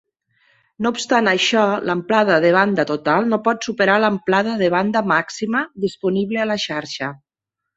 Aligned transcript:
No 0.83 0.91
obstant 0.93 1.27
això, 1.31 1.65
l'amplada 1.89 2.37
de 2.47 2.51
banda 2.57 2.87
total 2.93 3.29
no 3.33 3.41
pot 3.49 3.69
superar 3.69 3.99
l'amplada 4.05 4.57
de 4.63 4.71
banda 4.77 5.05
màxima 5.15 5.63
disponible 5.85 6.43
a 6.47 6.53
la 6.55 6.59
xarxa. 6.69 7.13